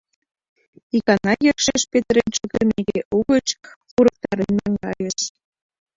[0.97, 3.47] Икана йӧршеш петырен шуктымеке, угыч
[3.97, 5.17] урыктарен наҥгайыш.